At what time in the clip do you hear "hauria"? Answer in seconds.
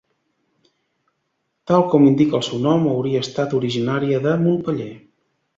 2.95-3.23